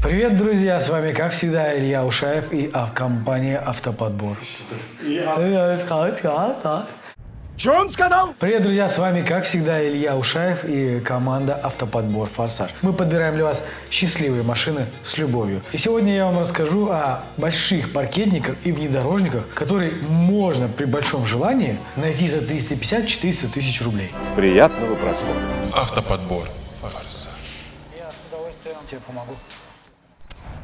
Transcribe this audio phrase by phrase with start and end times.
[0.00, 0.78] Привет, друзья!
[0.78, 4.36] С вами, как всегда, Илья Ушаев и а, компания «Автоподбор».
[7.56, 8.32] Что он сказал?
[8.38, 8.88] Привет, друзья!
[8.88, 12.70] С вами, как всегда, Илья Ушаев и команда «Автоподбор Форсаж».
[12.80, 15.62] Мы подбираем для вас счастливые машины с любовью.
[15.72, 21.76] И сегодня я вам расскажу о больших паркетниках и внедорожниках, которые можно при большом желании
[21.96, 24.12] найти за 350-400 тысяч рублей.
[24.36, 25.42] Приятного просмотра.
[25.72, 26.44] Автоподбор.
[26.82, 27.32] Форсаж.
[27.98, 29.34] Я с удовольствием тебе помогу.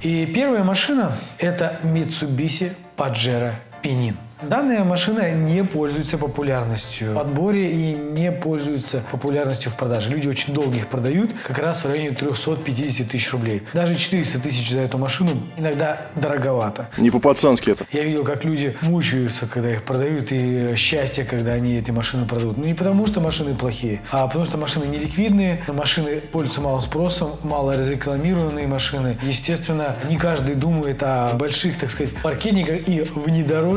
[0.04, 4.16] И первая машина– это Mitsubishi Pajero Pinin.
[4.42, 10.10] Данная машина не пользуется популярностью в подборе и не пользуется популярностью в продаже.
[10.10, 13.62] Люди очень долго их продают, как раз в районе 350 тысяч рублей.
[13.72, 16.88] Даже 400 тысяч за эту машину иногда дороговато.
[16.98, 17.86] Не по-пацански это.
[17.92, 22.56] Я видел, как люди мучаются, когда их продают, и счастье, когда они эти машины продают.
[22.56, 27.30] Ну, не потому, что машины плохие, а потому, что машины неликвидные, машины пользуются малым спросом,
[27.44, 29.16] мало разрекламированные машины.
[29.22, 33.73] Естественно, не каждый думает о больших, так сказать, паркетниках и внедорожниках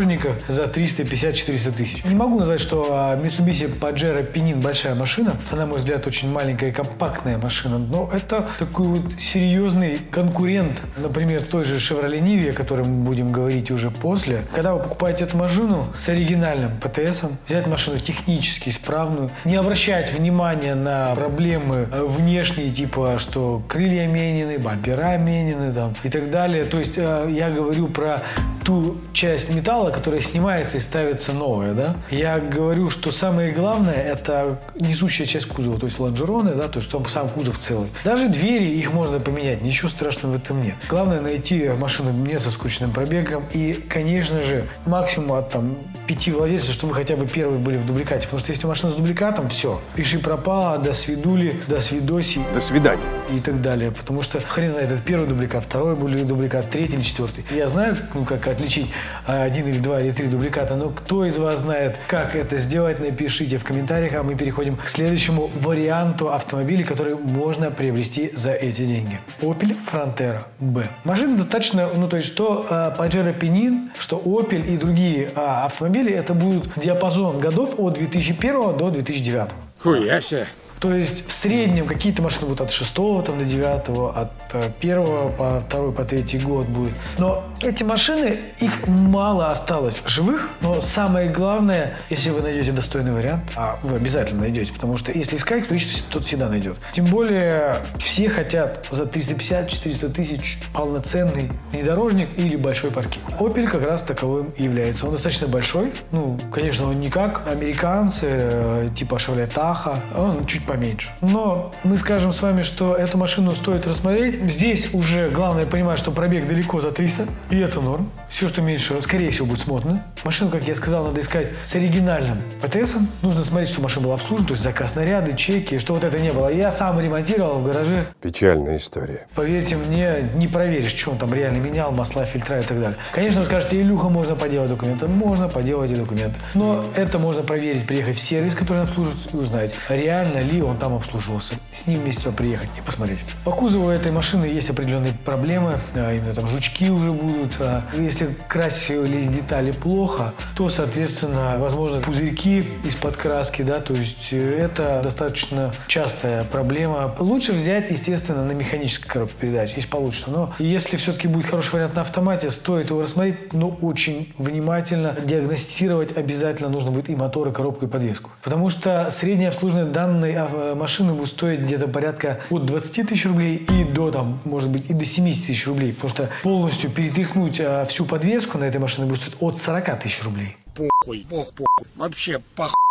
[0.48, 2.03] за 350-400 тысяч.
[2.06, 5.36] Не могу назвать, что а, Mitsubishi Pajero Pinin большая машина.
[5.52, 10.81] Она, на мой взгляд, очень маленькая и компактная машина, но это такой вот серьезный конкурент,
[10.98, 14.44] например, той же Chevrolet Nivea, о которой мы будем говорить уже после.
[14.53, 20.75] Когда вы покупаете эту машину с оригинальным ПТСом, взять машину технически исправную, не обращать внимания
[20.75, 26.64] на проблемы э, внешние, типа, что крылья менены, бампера менены там, и так далее.
[26.66, 28.22] То есть э, я говорю про
[28.68, 31.96] ту часть металла, которая снимается и ставится новая, да.
[32.12, 36.92] Я говорю, что самое главное– это несущая часть кузова, то есть лонжероны, да, то есть
[36.92, 37.88] сам, сам кузов целый.
[38.04, 40.76] Даже двери, их можно поменять, ничего страшного в этом нет.
[40.90, 46.74] Главное найти машину не со скучным пробегом и, конечно же, максимум от там пяти владельцев,
[46.74, 48.24] чтобы вы хотя бы первые были в дубликате.
[48.24, 49.80] Потому что если машина с дубликатом, все.
[49.96, 53.04] Пиши пропало, до свидули, до свидоси До свидания.
[53.31, 53.92] и так далее.
[53.92, 57.46] Потому что хрен знает, это первый дубликат, второй дубликат, третий или четвертый.
[57.52, 58.88] Я знаю, ну, как отличить
[59.25, 63.00] а, один или два или три дубликата, но кто из вас знает, как это сделать,
[63.00, 68.81] напишите в комментариях, а мы переходим к следующему варианту автомобиля, который можно приобрести за эти
[68.81, 69.19] деньги.
[69.41, 70.88] Opel Frontera B.
[71.03, 76.12] Машина достаточно, ну то есть что а, Pajero Pinin, что Opel и другие а, автомобили,
[76.12, 79.50] это будут диапазон годов от 2001 до 2009.
[79.81, 80.47] Хуя себе.
[80.80, 84.32] То есть в среднем какие-то машины будут от 6 там, до 9, от
[84.80, 86.94] 1 по 2 по 3 год будет.
[87.18, 93.44] Но эти машины, их мало осталось живых, но самое главное, если вы найдете достойный вариант,
[93.56, 96.78] а вы обязательно найдете, потому что если искать, то ищет, тот всегда найдет.
[96.94, 103.24] Тем более все хотят за 350-400 тысяч полноценный внедорожник или большой паркинг.
[103.40, 105.06] Opel как раз таковым является.
[105.08, 110.66] Он достаточно большой, ну, конечно, он не как американцы, э, типа Chevrolet Tahoe, он чуть
[110.67, 111.09] поменьше.
[111.22, 114.39] Но мы скажем с вами, что эту машину стоит рассмотреть.
[114.51, 118.11] Здесь уже главное понимать, что пробег далеко за 300, и это норм.
[118.29, 120.05] Все, что меньше, скорее всего, будет смотано.
[120.23, 123.07] Машину, как я сказал, надо искать с оригинальным ПТСом.
[123.22, 126.31] Нужно смотреть, что машина была обслужена, то есть заказ снаряды, чеки, что вот это не
[126.31, 126.50] было.
[126.50, 128.07] Я сам ремонтировал в гараже.
[128.22, 129.28] Печальная история.
[129.34, 132.97] Поверьте мне, не проверишь, что он там реально менял, масла, фильтра и так далее.
[133.13, 135.07] Конечно, вы скажете, Илюха, можно поделать документы.
[135.07, 136.35] Можно поделать и документы.
[136.53, 140.95] Но это можно проверить, приехать в сервис, который обслуживает, и узнать, реально ли он там
[140.95, 141.56] обслуживался.
[141.73, 143.19] С ним вместе приехать и посмотреть.
[143.44, 145.78] По кузову этой машины есть определенные проблемы.
[145.95, 147.56] а Именно там жучки уже будут.
[147.59, 154.57] а Если красились детали плохо, то, соответственно, возможно, пузырьки из-под краски, да, то есть э,
[154.57, 157.16] это достаточно частая проблема.
[157.19, 160.29] Лучше взять, естественно, на механической коробке передач, если получится.
[160.29, 166.16] Но если все-таки будет хороший вариант на автомате, стоит его рассмотреть, но очень внимательно диагностировать
[166.17, 168.29] обязательно нужно будет и мотор, и коробку, и подвеску.
[168.44, 173.58] Потому что среднее обслуживание данной а, машины будет стоить где-то порядка от 20 тысяч рублей
[173.58, 175.94] и до, там, может быть, и до 70 тысяч рублей.
[175.94, 180.24] Потому что полностью перетряхнуть а, всю подвеску на этой машине будет стоить от 40 тысяч
[180.24, 180.58] рублей.
[180.75, 181.88] Похуй, пох, похуй.
[181.96, 182.87] Вообще похую.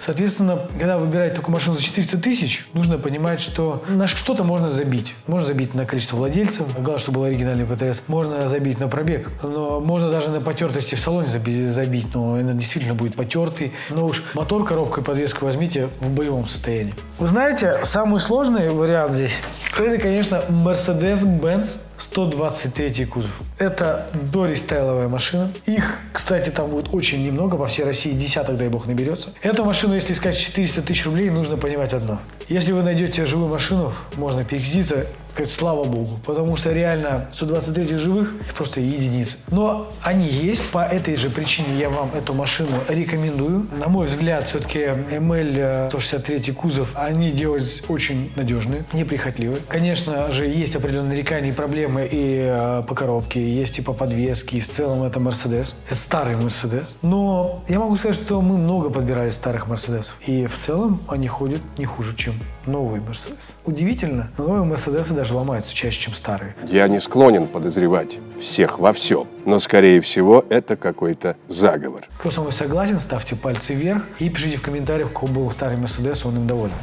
[0.00, 5.14] Соответственно, когда выбираете такую машину за 400 тысяч, нужно понимать, что на что-то можно забить.
[5.26, 8.02] Можно забить на количество владельцев, главное, чтобы был оригинальный ПТС.
[8.06, 12.52] Можно забить на пробег, но можно даже на потертости в салоне заби- забить, но это
[12.52, 13.72] действительно будет потертый.
[13.90, 16.94] Но уж мотор, коробку и подвеску возьмите в боевом состоянии.
[17.18, 19.42] Вы знаете, самый сложный вариант здесь,
[19.78, 23.30] это, конечно, Mercedes-Benz 123 кузов.
[23.58, 25.52] Это дорестайловая машина.
[25.66, 29.30] Их, кстати, там будет очень немного, по всей России десяток, дай бог, наберется.
[29.42, 32.20] Эту машину, если искать 400 тысяч рублей, нужно понимать одно.
[32.48, 35.06] Если вы найдете живую машину, можно перекреститься
[35.38, 36.18] Сказать, слава богу.
[36.26, 39.36] Потому что реально 123 живых просто единицы.
[39.52, 40.68] Но они есть.
[40.72, 43.68] По этой же причине я вам эту машину рекомендую.
[43.78, 49.60] На мой взгляд, все-таки ML 163 кузов, они делались очень надежные, неприхотливые.
[49.68, 54.56] Конечно же, есть определенные нарекания и проблемы и э, по коробке, есть и по подвеске,
[54.56, 55.74] и в целом это Mercedes.
[55.86, 56.96] Это старый Mercedes.
[57.02, 60.18] Но я могу сказать, что мы много подбирали старых Мерседесов.
[60.26, 62.34] И в целом они ходят не хуже, чем
[62.66, 63.56] новый Мерседес.
[63.64, 66.54] Удивительно, но новые Мерседесы даже ломаются чаще, чем старые.
[66.66, 72.02] Я не склонен подозревать всех во всем, но, скорее всего, это какой-то заговор.
[72.18, 75.76] Кто со мной согласен, ставьте пальцы вверх и пишите в комментариях, у кого был старый
[75.76, 76.74] Мерседес, он им доволен.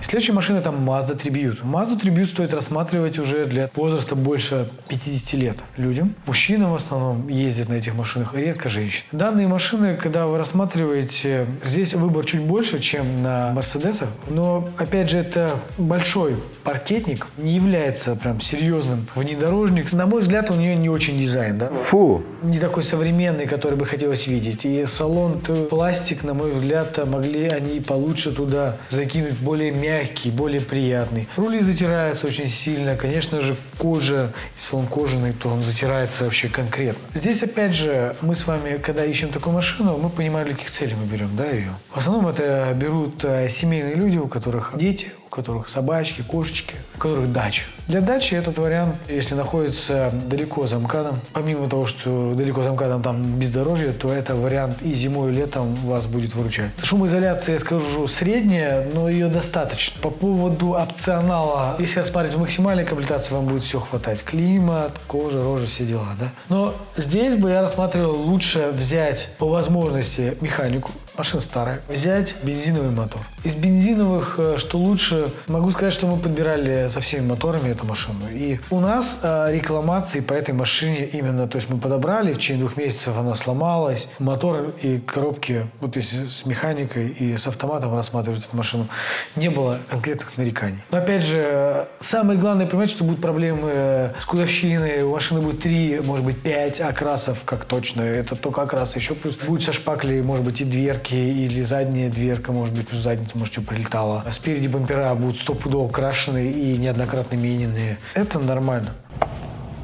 [0.00, 1.62] Следующая машина это Mazda Tribute.
[1.64, 6.14] Mazda Tribute стоит рассматривать уже для возраста больше 50 лет людям.
[6.26, 9.04] Мужчины в основном ездят на этих машинах, редко женщины.
[9.12, 14.08] Данные машины, когда вы рассматриваете, здесь выбор чуть больше, чем на Мерседесах.
[14.28, 19.92] Но, опять же, это большой паркетник, не является прям серьезным внедорожник.
[19.92, 21.70] На мой взгляд, у нее не очень дизайн, да?
[21.86, 24.64] Фу, не такой современный, который бы хотелось видеть.
[24.64, 29.87] И салон пластик, на мой взгляд, могли они получше туда закинуть более мягкий,
[30.30, 31.28] более приятный.
[31.36, 32.96] Рули затираются очень сильно.
[32.96, 37.00] Конечно же, кожа, если он кожаный, то он затирается вообще конкретно.
[37.14, 40.94] Здесь, опять же, мы с вами, когда ищем такую машину, мы понимаем, для каких целей
[40.94, 41.72] мы берем, да, ее.
[41.92, 47.32] В основном это берут э, семейные люди, у которых дети, которых собачки, кошечки, у которых
[47.32, 47.62] дача.
[47.86, 53.02] Для дачи этот вариант, если находится далеко за МКАДом, помимо того, что далеко за МКАДом
[53.02, 56.70] там бездорожье, то это вариант и зимой, и летом вас будет выручать.
[56.82, 60.00] Шумоизоляция, я скажу, средняя, но ее достаточно.
[60.02, 64.22] По поводу опционала, если рассматривать максимальной комплектации, вам будет все хватать.
[64.22, 66.30] Климат, кожа, рожа, все дела, да?
[66.48, 73.22] Но здесь бы я рассматривал лучше взять по возможности механику, машина старая, взять бензиновый мотор.
[73.48, 78.18] Из бензиновых, э, что лучше, могу сказать, что мы подбирали со всеми моторами эту машину.
[78.30, 82.64] И у нас э, рекламации по этой машине именно, то есть мы подобрали, в течение
[82.64, 84.10] двух месяцев она сломалась.
[84.18, 88.86] Мотор и коробки, вот если с механикой и с автоматом рассматривать эту машину,
[89.34, 90.84] не было конкретных нареканий.
[90.90, 95.60] Но опять же, самое главное понимать, что будут проблемы э, с кузовщиной, у машины будет
[95.60, 98.02] три, может быть, пять окрасов, как точно.
[98.02, 98.98] Это только окрасы.
[98.98, 103.00] Еще плюс будет со шпаклей, может быть, и дверки, или задняя дверка, может быть, плюс
[103.00, 104.22] задница, может, что прилетала.
[104.26, 107.98] А спереди бампера будут стопудово крашены и неоднократно мененные.
[108.14, 108.94] Это нормально.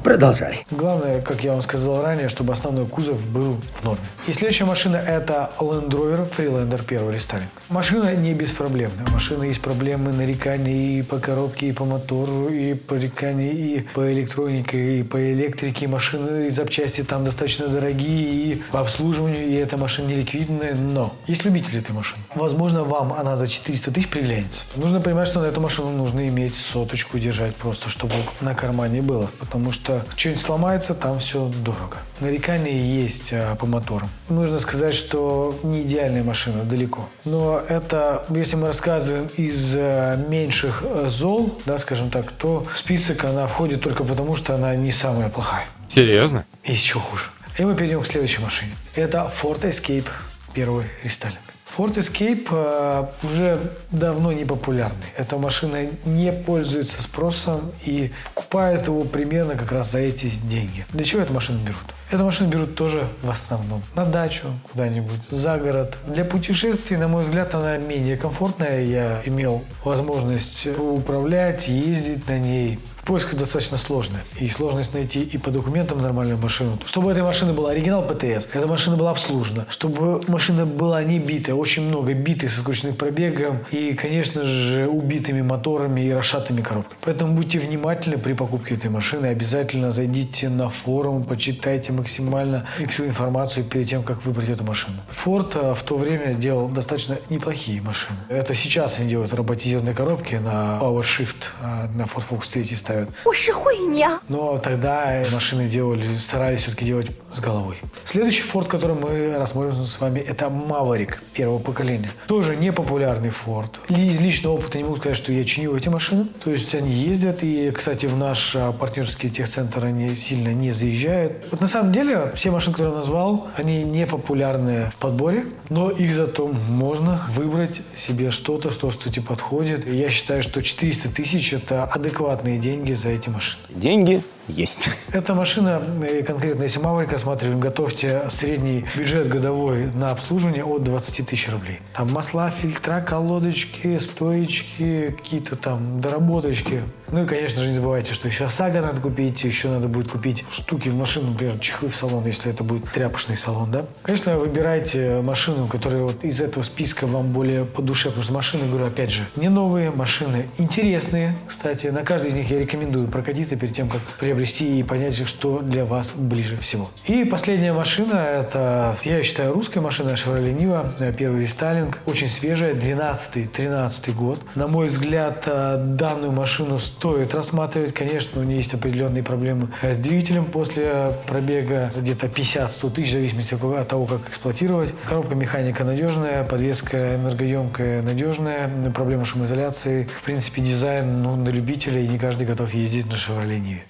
[0.05, 0.63] Продолжай.
[0.69, 4.05] Главное, как я вам сказал ранее, чтобы основной кузов был в норме.
[4.27, 7.49] И следующая машина это Land Rover Freelander первый рестайлинг.
[7.69, 9.07] Машина не беспроблемная.
[9.11, 14.13] Машина есть проблемы нареканий и по коробке, и по мотору, и по нареканий, и по
[14.13, 15.87] электронике, и по электрике.
[15.87, 20.75] Машины и запчасти там достаточно дорогие, и по обслуживанию, и эта машина не ликвидная.
[20.75, 22.21] Но есть любители этой машины.
[22.35, 24.65] Возможно, вам она за 400 тысяч приглянется.
[24.75, 29.31] Нужно понимать, что на эту машину нужно иметь соточку держать просто, чтобы на кармане было.
[29.39, 31.97] Потому что что-нибудь сломается, там все дорого.
[32.19, 34.09] Нарекания есть а, по моторам.
[34.29, 37.07] Нужно сказать, что не идеальная машина, далеко.
[37.25, 42.77] Но это, если мы рассказываем из а, меньших а, зол, да, скажем так, то в
[42.77, 45.65] список она входит только потому, что она не самая плохая.
[45.89, 46.45] Серьезно?
[46.63, 47.25] Есть еще хуже.
[47.57, 48.71] И мы перейдем к следующей машине.
[48.95, 50.07] Это Ford Escape
[50.53, 51.44] первый рестайлинг.
[51.75, 53.59] Ford Escape э, уже
[53.91, 55.07] давно не популярный.
[55.17, 60.85] Эта машина не пользуется спросом и покупают его примерно как раз за эти деньги.
[60.93, 61.95] Для чего эту машину берут?
[62.11, 65.97] Эту машину берут тоже в основном на дачу, куда-нибудь за город.
[66.07, 68.83] Для путешествий, на мой взгляд, она менее комфортная.
[68.83, 72.79] Я имел возможность управлять, ездить на ней.
[73.05, 74.19] Поиск достаточно сложный.
[74.39, 76.79] И сложность найти и по документам нормальную машину.
[76.87, 79.67] Чтобы этой машины была оригинал ПТС, эта машина была обслужена.
[79.69, 85.43] Чтобы машина была не битая, очень много битых со скрученным пробегом и, конечно же, убитыми
[85.43, 86.97] моторами и расшатыми коробками.
[87.01, 89.27] Поэтому будьте внимательны при покупке этой машины.
[89.27, 94.97] Обязательно зайдите на форум, почитайте максимально всю информацию перед тем, как выбрать эту машину.
[95.23, 98.17] Ford э, в то время делал достаточно неплохие машины.
[98.29, 103.09] Это сейчас они делают роботизированные коробки на PowerShift, а на Ford Focus 3 ставят ставят.
[103.25, 104.19] Ушихуйня.
[104.29, 107.77] Но тогда машины делали, старались все-таки делать с головой.
[108.03, 112.11] Следующий Форд, который мы рассмотрим с вами, это Маварик первого поколения.
[112.27, 113.79] Тоже непопулярный Форд.
[113.89, 116.27] Из личного опыта не могу сказать, что я чинил эти машины.
[116.43, 121.33] То есть они ездят, и, кстати, в наш а, партнерский техцентр они сильно не заезжают.
[121.51, 125.89] Вот на самом деле все машины, которые я назвал, они не популярны в подборе, но
[125.89, 129.87] их зато можно выбрать себе что-то, что, что тебе подходит.
[129.87, 133.63] И я считаю, что 400 тысяч– это адекватные деньги за эти машины.
[133.69, 134.89] Деньги Есть.
[135.11, 141.27] Эта машина, э, конкретно если Маврик рассматриваем, готовьте средний бюджет годовой на обслуживание от 20
[141.27, 141.79] тысяч рублей.
[141.93, 146.83] Там масла, фильтра, колодочки, стоечки, какие-то там доработочки.
[147.11, 150.45] Ну и, конечно же, не забывайте, что еще ОСАГО надо купить, еще надо будет купить
[150.51, 153.85] штуки в машину, например, чехлы в салон, если это будет тряпочный салон, да.
[154.03, 158.67] Конечно, выбирайте машину, которая вот из этого списка вам более по душе, потому что машины,
[158.67, 161.87] говорю, опять же, не новые машины, интересные, кстати.
[161.87, 165.85] На каждой из них я рекомендую прокатиться перед тем, как приобрести и понять, что для
[165.85, 166.89] вас ближе всего.
[167.05, 174.13] И последняя машина, это, я считаю, русская машина Chevrolet Niva, первый рестайлинг, очень свежая, 12-13
[174.13, 174.39] год.
[174.55, 177.93] На мой взгляд, э, данную машину стоит рассматривать.
[177.93, 183.53] Конечно, у нее есть определенные проблемы с двигателем после пробега где-то 50-100 тысяч, в зависимости
[183.53, 184.93] от того, как эксплуатировать.
[185.07, 190.07] Коробка механика надежная, подвеска энергоемкая, надежная, проблема шумоизоляции.
[190.13, 193.81] В принципе, дизайн ну, на любителя, и не каждый готов ездить на Chevrolet Nive.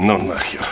[0.00, 0.64] Ну нахер.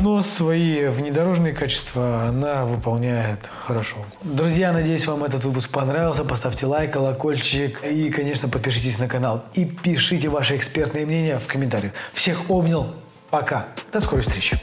[0.00, 3.96] Но свои внедорожные качества она выполняет хорошо.
[4.22, 6.22] Друзья, надеюсь, вам этот выпуск понравился.
[6.22, 9.44] Поставьте лайк, колокольчик и, конечно, подпишитесь на канал.
[9.54, 11.94] И пишите ваши экспертные мнения в комментариях.
[12.12, 12.94] Всех обнял.
[13.28, 13.66] Пока.
[13.92, 14.56] До скорой встречи.